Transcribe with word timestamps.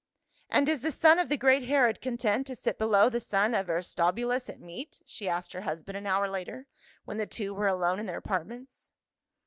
"And 0.49 0.67
is 0.67 0.81
the 0.81 0.91
son 0.91 1.19
of 1.19 1.29
the 1.29 1.37
great 1.37 1.65
Herod 1.67 2.01
content 2.01 2.47
to 2.47 2.55
sit 2.55 2.79
below 2.79 3.07
the 3.07 3.19
son 3.19 3.53
of 3.53 3.69
Aristobulus 3.69 4.49
at 4.49 4.59
meat?" 4.59 4.99
she 5.05 5.29
asked 5.29 5.53
her 5.53 5.61
husband 5.61 5.95
an 5.95 6.07
hour 6.07 6.27
later, 6.27 6.65
when 7.05 7.17
the 7.17 7.27
two 7.27 7.53
were 7.53 7.67
alone 7.67 7.99
in 7.99 8.07
their 8.07 8.17
apartments. 8.17 8.89